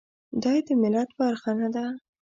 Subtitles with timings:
[0.43, 1.85] دای د ملت برخه نه ده.